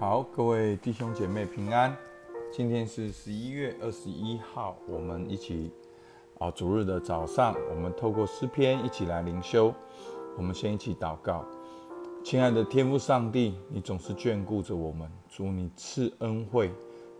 [0.00, 1.92] 好，各位弟兄姐妹平安。
[2.52, 5.72] 今天是十一月二十一号，我们一起
[6.38, 9.74] 啊，主日的早上，我们透过诗篇一起来灵修。
[10.36, 11.44] 我们先一起祷告，
[12.22, 16.70] 亲爱的天父上帝，你总是眷顾着我们，主你赐恩惠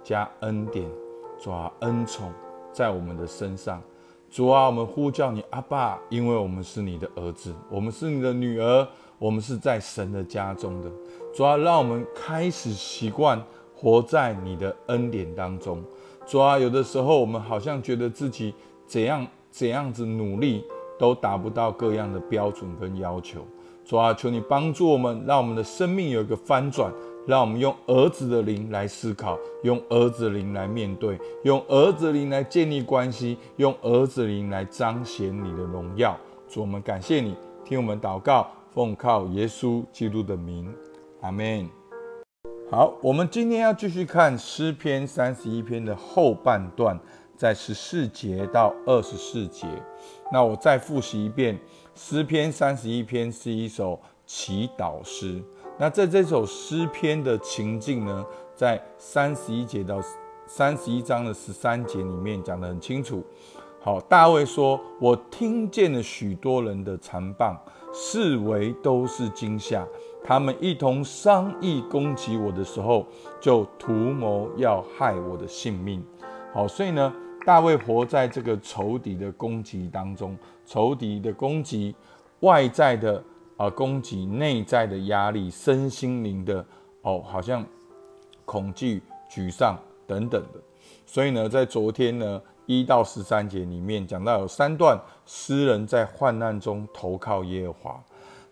[0.04, 0.88] 加恩典，
[1.36, 2.32] 抓恩宠
[2.72, 3.82] 在我们的身上。
[4.30, 8.86] 主啊，我们呼叫你阿爸，因为我们是你的儿子，我们是你的女儿，
[9.18, 10.90] 我们是在神的家中的。
[11.34, 13.42] 主啊，让我们开始习惯
[13.74, 15.82] 活在你的恩典当中。
[16.26, 18.54] 主啊，有的时候我们好像觉得自己
[18.86, 20.62] 怎样怎样子努力，
[20.98, 23.40] 都达不到各样的标准跟要求。
[23.82, 26.92] 主啊，求你帮助我们，让我们的生命有一个翻转。
[27.28, 36.18] 让我们用儿子的灵来思考，用儿子的灵来面对，用儿子的灵来建立关系，用儿子的灵来彰显你的荣耀。
[36.48, 40.74] 主，我们感谢你，听我们祷告，奉靠耶稣基督的名，
[41.20, 41.68] 阿门。
[42.70, 46.98] 好，我们今天要继续看诗篇三十一篇的后半段，
[47.36, 49.66] 在十四节到二十四节。
[50.32, 51.58] 那我再复习一遍，
[51.94, 55.42] 诗篇三十一篇是一首祈祷诗。
[55.80, 60.00] 那在这首诗篇的情境呢，在三十一节到
[60.44, 63.24] 三十一章的十三节里面讲得很清楚。
[63.80, 67.56] 好，大卫说：“我听见了许多人的残棒，
[67.92, 69.86] 视为都是惊吓。
[70.24, 73.06] 他们一同商议攻击我的时候，
[73.40, 76.04] 就图谋要害我的性命。”
[76.52, 77.14] 好，所以呢，
[77.46, 81.94] 大卫活在这个仇敌的攻击当中，仇敌的攻击，
[82.40, 83.22] 外在的。
[83.58, 86.64] 啊，攻击内在的压力、身心灵的
[87.02, 87.66] 哦，好像
[88.44, 90.60] 恐惧、沮丧等等的。
[91.04, 98.00] 所以呢，在昨天呢一到十三节里面讲到有三段诗人在患难中投靠耶和华；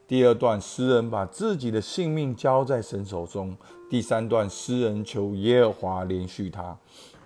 [0.08, 3.54] 第二段诗人把自己的性命交在神手中；
[3.88, 6.76] 第三段诗人求耶和华连续他。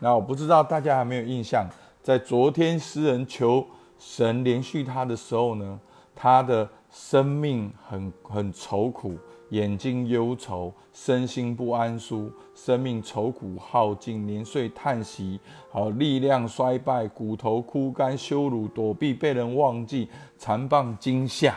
[0.00, 1.66] 那我不知道大家有没有印象，
[2.02, 3.64] 在昨天诗人求
[3.98, 5.80] 神连续他的时候呢，
[6.14, 6.68] 他的。
[6.90, 9.16] 生命很很愁苦，
[9.50, 15.38] 眼睛忧愁，身心不安舒，生命愁苦耗尽，年岁叹息，
[15.70, 21.54] 好力量衰败，骨头枯干，羞辱躲避，被人忘记，残棒惊吓，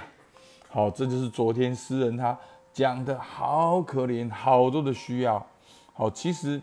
[0.69, 2.37] 好，这就是昨天诗人他
[2.71, 5.43] 讲的好可怜，好多的需要，
[5.93, 6.61] 好，其实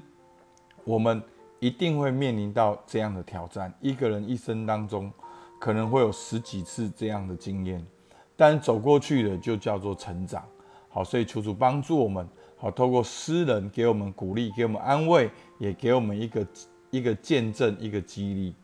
[0.85, 1.21] 我们
[1.59, 5.13] 一定会面临到这样的挑战，一个人一生当中
[5.59, 7.85] 可能会有十几次这样的经验。
[8.41, 10.43] 但走过去的就叫做成长，
[10.89, 16.47] 好，所以求主帮助我们，好，透过诗人给我们鼓励，给我们安慰，也给我们一个
[16.89, 18.55] 一个见证，一个激励。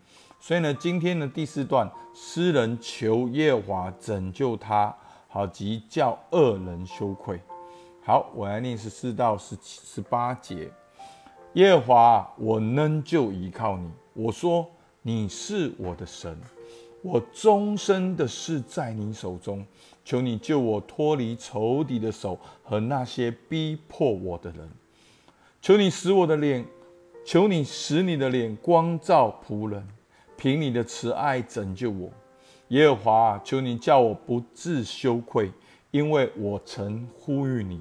[0.41, 4.97] 所以呢，今天的第四段，诗人求耶华拯救他，
[5.29, 7.39] 好，即叫恶人羞愧。
[8.03, 10.71] 好，我来念十四到十七、十八节。
[11.53, 14.67] 耶华，我仍旧依靠你，我说
[15.03, 16.41] 你是我的神。
[17.06, 19.65] 我终身的事在你手中，
[20.05, 24.69] 求你救我脱离仇敌的手和那些逼迫我的人。
[25.62, 26.65] 求你使我的脸，
[27.25, 29.87] 求你使你的脸光照仆人，
[30.37, 32.11] 凭你的慈爱拯救我。
[32.69, 35.53] 耶和华，求你叫我不自羞愧，
[35.93, 37.81] 因为我曾呼吁你。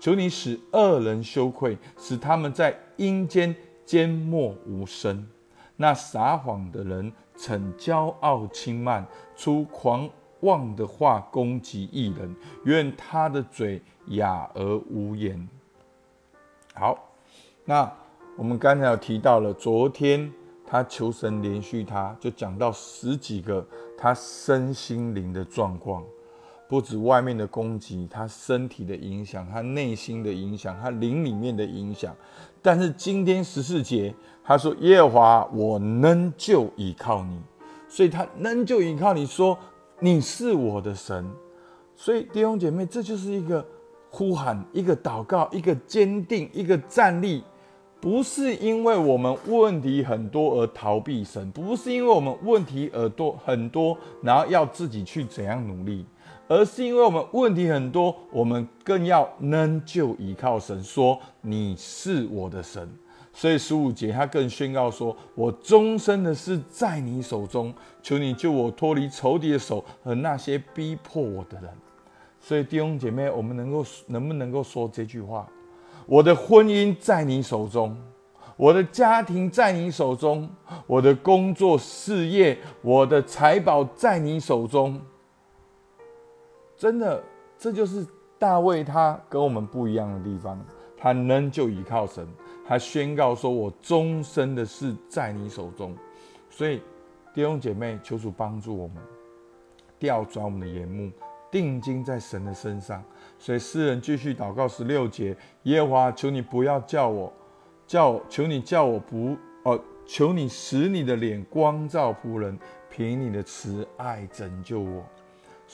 [0.00, 3.54] 求你使恶人羞愧，使他们在阴间
[3.86, 5.24] 缄默无声。
[5.76, 7.12] 那撒谎的人。
[7.36, 9.04] 逞骄傲轻慢，
[9.34, 10.08] 出狂
[10.42, 12.32] 妄的话攻击异人，
[12.64, 15.48] 愿他的嘴哑而无言。
[16.74, 16.96] 好，
[17.64, 17.92] 那
[18.36, 20.32] 我们刚才有提到了，昨天
[20.64, 23.66] 他求神连续，他就讲到十几个
[23.98, 26.04] 他身心灵的状况，
[26.68, 32.14] 不止外面的攻击，他身体的影响，他内心的影响，他灵里面的影响。
[32.62, 34.14] 但是今天十四节。
[34.46, 37.40] 他说：“耶和华，我能就依靠你，
[37.88, 39.58] 所以他能就依靠你，说
[40.00, 41.26] 你是我的神。
[41.96, 43.66] 所以弟兄姐妹，这就是一个
[44.10, 47.42] 呼喊，一个祷告，一个坚定，一个站立。
[48.02, 56.04] 不是因为我们问题很多而逃避神，不是因为我们问题耳朵很多，然后要自己去怎样努力，
[56.48, 62.88] 而是因为我们问题很多，我们更要能就依靠神，说你是我的神。”
[63.36, 71.68] 所以十五节，他更宣告说：“我终身的事在你手中，求你救我脱离仇敌的手和那些逼迫我的人。”
[72.40, 75.48] 所以弟兄姐妹，我们能够能不能够说这句话？
[76.06, 77.96] 我的婚姻在你手中，
[78.56, 80.48] 我的家庭在你手中，
[80.86, 85.00] 我的工作事业、我的财宝在你手中。
[86.84, 87.24] 真的，
[87.56, 88.06] 这就是
[88.38, 90.62] 大卫他跟我们不一样的地方。
[90.98, 92.28] 他仍旧依靠神，
[92.62, 95.96] 他宣告说：“我终身的事在你手中。”
[96.50, 96.82] 所以
[97.32, 98.98] 弟兄姐妹，求主帮助我们，
[99.98, 101.10] 调转我们的眼目，
[101.50, 103.02] 定睛在神的身上。
[103.38, 107.32] 所以诗人继续祷告十六节：耶和华，求你不要叫我，
[107.86, 112.58] 叫我求你叫我不哦，求你使你的脸光照仆人，
[112.90, 115.02] 凭你的慈爱拯救我。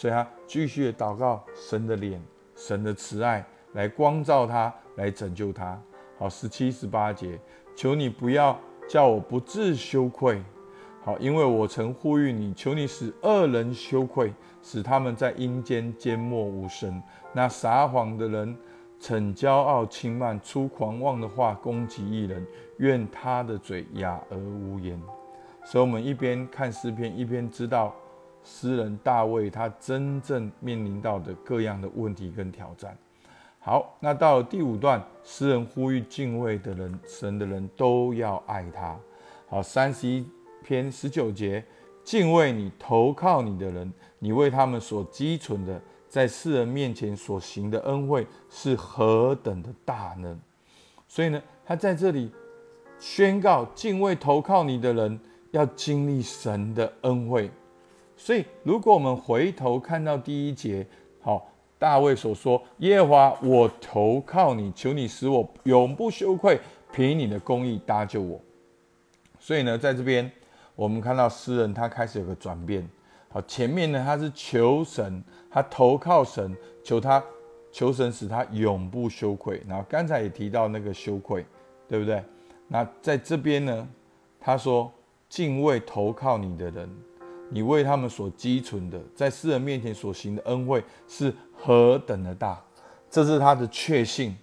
[0.01, 2.19] 所以他继续的祷告神的脸，
[2.57, 3.45] 神的慈爱
[3.75, 5.79] 来光照他，来拯救他。
[6.19, 7.39] 好，十七、十八节，
[7.77, 8.59] 求你不要
[8.89, 10.43] 叫我不自羞愧。
[11.03, 14.33] 好，因为我曾呼吁你，求你使恶人羞愧，
[14.63, 17.03] 使他们在阴间缄默无声。
[17.35, 18.57] 那撒谎的人，
[18.99, 22.47] 逞骄傲轻慢，出狂妄的话攻击一人，
[22.79, 24.99] 愿他的嘴哑而无言。
[25.63, 27.95] 所以，我们一边看诗篇，一边知道
[28.43, 32.97] 诗人大卫他真正面临到的各样的问题跟挑战。
[33.59, 38.97] 好，那到了第五段，诗人呼吁敬畏的人，神的人都要爱他。
[39.49, 40.27] 好，三十一。
[40.63, 41.65] 篇十九节，
[42.05, 50.39] 敬畏你、投靠你的人，你为他们所积存的，在世人面前所行的恩惠是何等的大呢？
[51.09, 52.31] 所以呢，他在这里
[52.99, 55.19] 宣告，敬畏、投靠你的人
[55.53, 57.51] 要经历神的恩惠。
[58.23, 60.87] 所以，如果我们回头看到第一节，
[61.23, 66.61] 好，大卫所说：“耶和华，我投靠你，求你使我永不羞愧，
[66.93, 68.39] 凭你的公义搭救我。”
[69.41, 70.31] 所以呢，在这边。
[70.77, 72.89] 我们看到诗人他开始有个转变，
[73.29, 77.23] 好，前面呢他是求神，他投靠神，求他
[77.71, 79.63] 求神使他永不羞愧。
[79.69, 81.45] 然后刚才也提到那个羞愧，
[81.87, 82.25] 对不对？
[82.67, 83.87] 那在这边呢，
[84.39, 84.91] 他说
[85.29, 86.89] 敬畏投靠你的人，
[87.51, 92.63] 你为他们所积存的，在世人面前所行的恩惠是何等的大，
[93.11, 94.37] 这是他的确信，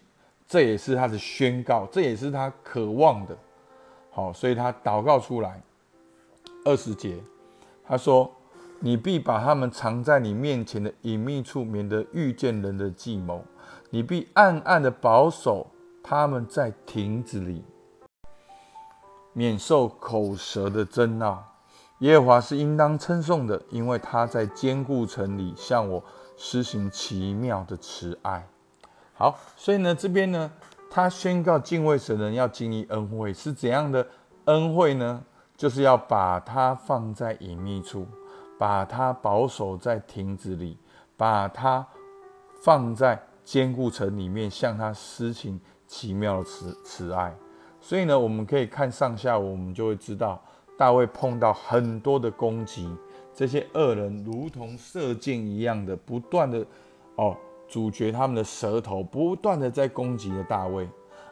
[0.46, 3.36] 这也是他的宣告，这也是他渴望的。
[4.12, 5.62] 好，所以他祷告出来。
[6.66, 7.18] 二十节，
[7.86, 8.30] 他说
[8.82, 13.40] ：“你必把他们藏在你面前的隐秘处，免得遇见人的计谋；
[13.90, 15.68] 你必暗暗的保守
[16.04, 17.64] 他们在亭子里，
[19.32, 21.42] 免受口舌的争闹。
[22.00, 26.04] 耶和华是应当称颂的，因为他在坚固城里向我
[26.36, 28.48] 施行奇妙的慈爱。”
[29.16, 30.52] 好，所以呢，这边呢，
[30.92, 34.08] 他宣告敬畏神人要经历恩惠，是怎样的
[34.46, 35.24] 恩惠呢？
[35.56, 38.06] 就是要把它放在隐秘处，
[38.60, 40.78] 把它保守在亭子里，
[41.18, 41.84] 把它
[42.62, 47.36] 放在坚固城里面，向他施行奇妙的慈慈爱。
[47.82, 50.40] 所以呢，我们可以看上下，我们就会知道
[50.78, 52.90] 大卫碰到很多的攻击，
[53.34, 56.66] 这些恶人如同射箭一样的不断的
[57.16, 57.36] 哦，
[57.68, 60.88] 主角他们的舌头不断的在攻击着大卫，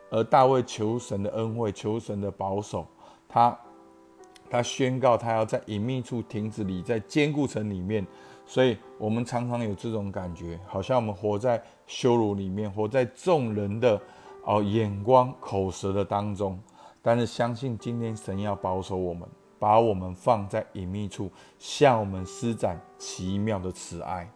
[0.10, 2.86] 而大卫求神的恩惠，求神的保守，
[3.30, 3.58] 他。
[4.48, 8.06] 他宣告，他要在隐秘处亭子里，在坚固城里面。
[8.46, 14.00] 所以，我们常常有这种感觉，好像我们活在羞辱里面，活在众人的
[14.44, 16.60] 哦眼光、口舌的当中。
[17.06, 19.30] 但是，相信今天神要保守我们，
[19.60, 21.30] 把我们放在隐秘处，
[21.60, 24.28] 向我们施展奇妙的慈爱。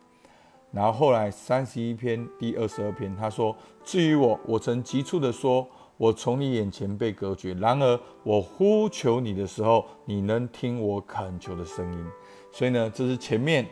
[0.72, 5.68] 然后后来三十一篇第二十二篇，他说：“至于我，我曾急促的说。”
[6.00, 12.06] 我从你眼前被隔绝，然而我呼求你的时候，你能听我恳求的声音。
[12.54, 13.68] 所以呢，这是前面、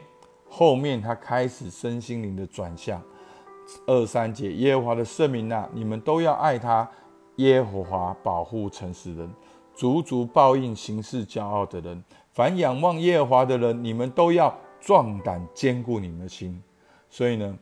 [0.49, 3.01] 后面他开始身心灵的转向。
[3.85, 6.91] 二三节，耶和华的圣名啊，你们都要爱他。
[7.37, 9.33] 耶和华保护诚实人，
[9.73, 12.03] 足足报应行事骄傲的人。
[12.31, 16.61] 凡仰望耶和华的人，你们都要壮胆，坚固你们的心。
[17.09, 17.57] 所以呢，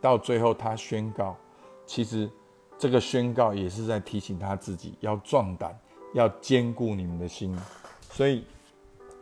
[0.00, 1.36] 到最后他宣告，
[1.84, 2.30] 其实。
[2.78, 5.78] 这个宣告也是在提醒他自己要壮胆，
[6.14, 7.54] 要坚固你们的心。
[8.08, 8.42] 所以，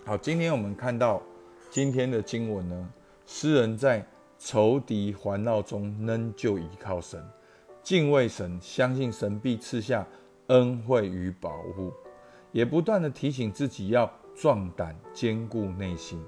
[0.05, 1.21] 好，今天我们看到
[1.69, 2.89] 今天的经文呢，
[3.27, 4.07] 诗人在
[4.39, 7.21] 仇敌环绕中仍旧依靠神，
[7.89, 10.07] 敬畏神，相信神必赐下
[10.49, 11.91] 恩惠与保护，
[12.53, 16.23] 也不断的提醒自己要壮胆，坚固内心。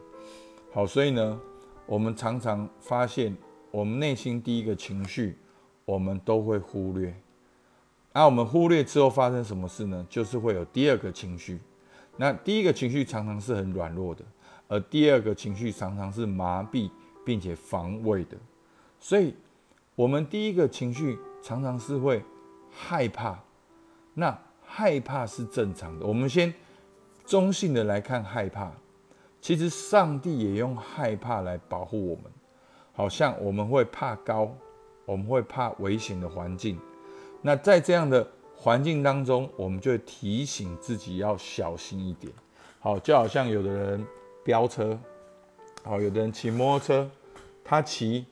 [0.72, 1.38] 好，所以呢，
[1.84, 3.36] 我们常常发现，
[3.70, 5.36] 我们内心第一个情绪。
[5.84, 7.14] 我们都会忽略，
[8.14, 10.06] 那我们忽略之后发生什么事呢？
[10.08, 11.60] 就是会有第二个情绪。
[12.16, 14.24] 那第一个情绪常常是很软弱的，
[14.66, 16.90] 而第二个情绪常常是麻痹
[17.22, 18.38] 并且防卫的。
[18.98, 19.34] 所以，
[19.94, 22.22] 我们第一个情绪常常是会
[22.70, 23.38] 害怕。
[24.14, 26.06] 那害怕是正常的。
[26.06, 26.52] 我们先
[27.24, 28.72] 中性的来看害怕，
[29.40, 32.24] 其实上帝也用害怕来保护我们。
[32.92, 34.54] 好像我们会怕高。
[35.06, 36.78] 我们会怕危险的环境，
[37.42, 42.32] 那在这样的环境当中，我们就会提醒自己要小心一点。
[42.78, 44.06] 好，就好像有的人
[44.44, 44.96] 飙车，
[45.82, 47.10] 好，有的人骑摩托车，
[47.64, 48.24] 他骑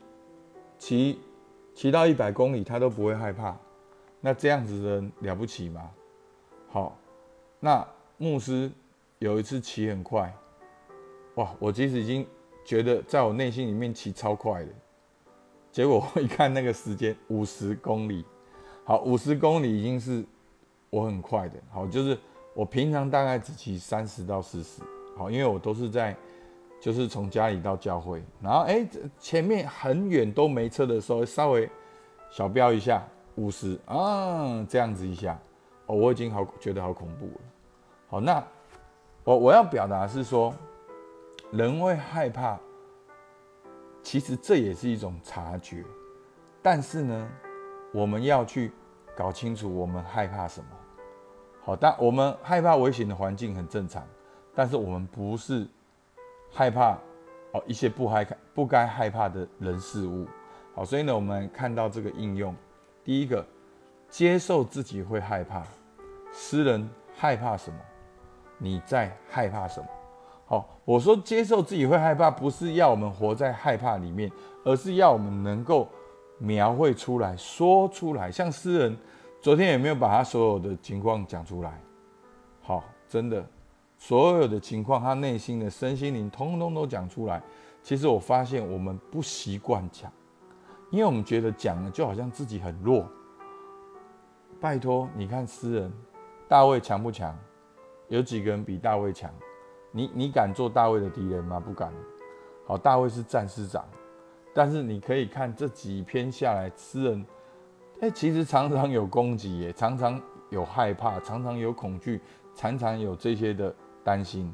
[0.78, 1.18] 骑
[1.78, 3.56] 骑到一百公里，他都不会害怕。
[4.20, 5.88] 那这样子的人了不起吗？
[6.66, 6.98] 好，
[7.60, 8.68] 那牧师
[9.20, 10.36] 有一次骑很快，
[11.36, 11.54] 哇！
[11.60, 12.26] 我其实已经
[12.64, 14.72] 觉得在我内心里面骑超快的，
[15.70, 18.24] 结果我一看那个时间五十公里，
[18.82, 20.24] 好，五十公里已经是
[20.90, 22.18] 我很快的，好，就是
[22.54, 24.82] 我平常大概只骑三十到四十，
[25.16, 26.16] 好，因为我都是在
[26.80, 28.86] 就是从家里到教会，然后哎
[29.18, 31.68] 前面很远都没车的时候，稍微
[32.30, 33.02] 小飙一下。
[33.40, 35.38] 五十啊，这样子一下，
[35.86, 37.40] 哦，我已经好觉得好恐怖了。
[38.08, 38.44] 好，那
[39.22, 40.52] 我我要表达是说，
[41.52, 42.58] 人会害怕，
[44.02, 45.84] 其实这也是一种察觉，
[46.60, 47.28] 但是呢，
[47.94, 48.72] 我们要去
[49.16, 50.70] 搞清楚我们害怕什么。
[51.62, 54.04] 好，但我们害怕危险的环境很正常，
[54.52, 55.64] 但是我们不是
[56.50, 56.98] 害怕
[57.52, 60.26] 哦一些不害不该害怕的人事物。
[60.74, 62.54] 好，所以呢，我们看到这个应用。
[63.04, 63.44] 第一个，
[64.08, 65.62] 接受自己会害怕。
[66.32, 67.78] 诗人害怕什么？
[68.58, 69.86] 你在害怕什么？
[70.46, 74.30] 好，我说接受自己会害怕，不是要我们活在害怕里面，
[74.64, 75.88] 而是要我们能够
[76.38, 78.30] 描绘出来、说出来。
[78.30, 78.96] 像诗人
[79.40, 81.80] 昨天有没有把他所有的情况讲出来？
[82.60, 83.44] 好，真的，
[83.98, 87.42] 所有的情况，他内心的身心灵，通通都讲出来。
[87.82, 90.10] 其实我发现我们不习惯讲。
[90.90, 93.06] 因为我们觉得讲了就好像自己很弱。
[94.58, 95.92] 拜托，你看诗人
[96.48, 97.36] 大卫强不强？
[98.08, 99.30] 有几个人比大卫强？
[99.92, 101.60] 你你敢做大卫的敌人吗？
[101.60, 101.92] 不敢。
[102.66, 103.84] 好，大卫是战士长，
[104.54, 107.26] 但是你可以看这几篇下来，诗人
[108.00, 112.20] 哎，其实常常有攻击，也常常有害怕，常常有恐惧，
[112.54, 113.74] 常常有这些的
[114.04, 114.52] 担心，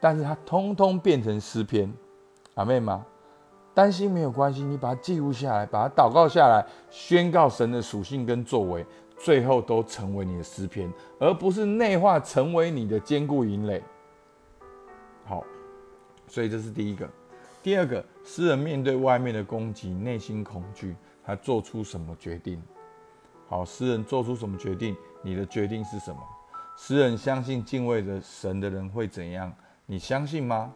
[0.00, 1.92] 但是他通通变成诗篇，
[2.54, 3.04] 阿妹吗？
[3.72, 8.84] 担心没有关系，你把它记录下来，把它祷告下来，宣告神的属性跟作为，
[9.16, 13.82] 最后都成为你的诗篇，而不是内化成为你的坚固营垒。
[15.24, 15.44] 好，
[16.26, 17.08] 所以这是第一个。
[17.62, 22.60] 第二个，诗人面对外面的攻击，内心恐惧，他做出什么决定？
[23.48, 24.96] 好，诗人做出什么决定？
[25.22, 26.20] 你的决定是什么？
[26.82, 29.52] 诗人相信敬畏着神的人会怎样？
[29.84, 30.72] 你相信吗？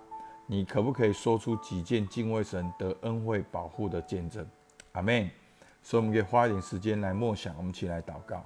[0.47, 4.47] 你可不可以说出几件敬畏神得恩惠保护的见证？
[4.93, 5.31] 阿门。
[5.83, 8.45] 所以我们可以花一点时间来默想，我们一起来祷告。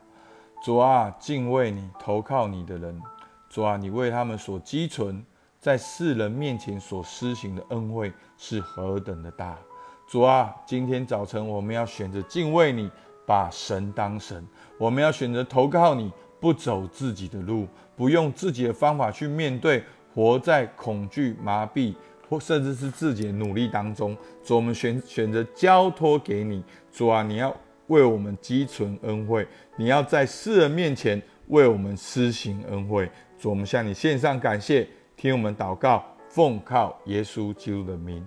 [0.62, 3.02] 主啊，敬畏你、投靠你的人，
[3.50, 5.26] 主啊，你为他们所积存
[5.58, 9.58] 在世人面前所施行的恩惠是何等的大！
[10.06, 12.88] 主啊，今天早晨我们要选择敬畏你，
[13.26, 14.44] 把神当神；
[14.78, 17.66] 我们要选择投靠你，不走自己的路，
[17.96, 19.82] 不用自己的方法去面对。
[20.14, 21.94] 活在恐惧、麻痹，
[22.28, 27.54] 或甚至是自己的努力当中，主，我们选选择交托给你，主啊，你要
[27.86, 38.26] 为我们积存恩惠，你要在世人面前为我们施行恩惠，主，我们向你献上感谢，听我们祷告，奉靠耶稣基督的名，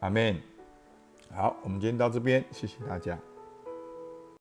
[0.00, 0.34] 阿门。
[1.34, 3.35] 好，我们今天到这边，谢谢大家。